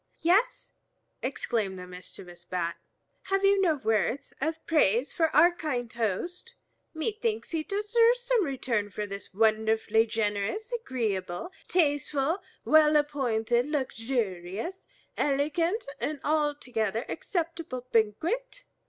"Yes," 0.23 0.71
exclaimed 1.21 1.77
the 1.77 1.85
mischievous 1.85 2.43
Bat, 2.43 2.75
"have 3.25 3.45
you 3.45 3.61
no 3.61 3.75
words 3.75 4.33
of 4.41 4.65
praise 4.65 5.13
for 5.13 5.27
our 5.35 5.51
kind 5.53 5.93
host? 5.93 6.55
Methinks 6.95 7.51
he 7.51 7.61
deserves 7.61 8.19
some 8.21 8.43
return 8.43 8.89
for 8.89 9.05
this 9.05 9.31
wonderfully 9.31 10.07
generous, 10.07 10.71
agreeable, 10.71 11.51
tasteful, 11.67 12.39
well 12.65 12.95
appointed, 12.95 13.67
luxurious, 13.67 14.87
elegant, 15.17 15.85
and 15.99 16.19
altogether 16.23 17.05
acceptable 17.07 17.85
banquet. 17.91 18.63